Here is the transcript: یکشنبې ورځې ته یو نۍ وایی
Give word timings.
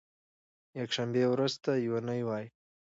یکشنبې 0.79 1.23
ورځې 1.29 1.57
ته 1.63 1.71
یو 1.85 1.95
نۍ 2.07 2.21
وایی 2.27 2.47